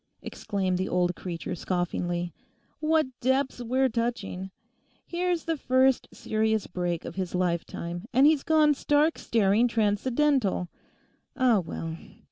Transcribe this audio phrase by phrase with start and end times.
[0.23, 2.33] exclaimed the old creature scoffingly.
[2.79, 4.49] 'What depths we're touching.
[5.05, 10.69] Here's the first serious break of his lifetime, and he's gone stark staring transcendental.
[11.37, 11.95] Ah well.